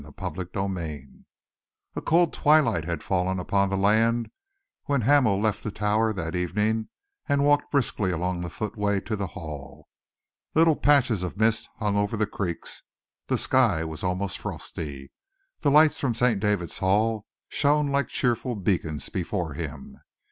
CHAPTER 0.17 0.45
XXIX 0.45 1.25
A 1.95 2.01
cold 2.01 2.33
twilight 2.33 2.85
had 2.85 3.03
fallen 3.03 3.39
upon 3.39 3.69
the 3.69 3.77
land 3.77 4.31
when 4.85 5.01
Hamel 5.01 5.39
left 5.39 5.61
the 5.61 5.69
Tower 5.69 6.11
that 6.11 6.35
evening 6.35 6.89
and 7.29 7.43
walked 7.43 7.69
briskly 7.71 8.09
along 8.09 8.41
the 8.41 8.49
foot 8.49 8.75
way 8.75 8.99
to 9.01 9.15
the 9.15 9.27
Hall. 9.27 9.87
Little 10.55 10.75
patches 10.75 11.21
of 11.21 11.37
mist 11.37 11.69
hung 11.77 11.97
over 11.97 12.17
the 12.17 12.25
creeks, 12.25 12.81
the 13.27 13.37
sky 13.37 13.83
was 13.83 14.01
almost 14.01 14.39
frosty. 14.39 15.11
The 15.59 15.69
lights 15.69 15.99
from 15.99 16.15
St. 16.15 16.39
David's 16.39 16.79
Hall 16.79 17.27
shone 17.47 17.91
like 17.91 18.07
cheerful 18.07 18.55
beacons 18.55 19.07
before 19.09 19.53
him. 19.53 19.97